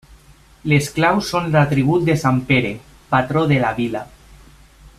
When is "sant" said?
2.23-2.39